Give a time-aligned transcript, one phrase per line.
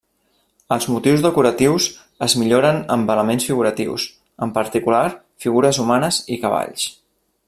[0.75, 1.85] Els motius decoratius
[2.27, 4.07] es milloren amb elements figuratius,
[4.47, 5.03] en particular
[5.47, 6.89] figures humanes i cavalls.